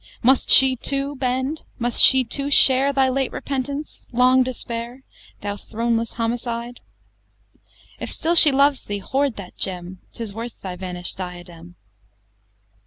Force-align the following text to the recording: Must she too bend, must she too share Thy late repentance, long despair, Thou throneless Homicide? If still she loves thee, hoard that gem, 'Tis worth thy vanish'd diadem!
Must 0.23 0.49
she 0.49 0.75
too 0.75 1.15
bend, 1.15 1.61
must 1.77 2.01
she 2.01 2.23
too 2.23 2.49
share 2.49 2.91
Thy 2.91 3.07
late 3.07 3.31
repentance, 3.31 4.07
long 4.11 4.41
despair, 4.41 5.03
Thou 5.41 5.55
throneless 5.57 6.13
Homicide? 6.13 6.81
If 7.99 8.11
still 8.11 8.33
she 8.33 8.51
loves 8.51 8.83
thee, 8.83 8.97
hoard 8.97 9.35
that 9.35 9.57
gem, 9.57 9.99
'Tis 10.11 10.33
worth 10.33 10.59
thy 10.61 10.75
vanish'd 10.75 11.17
diadem! 11.17 11.75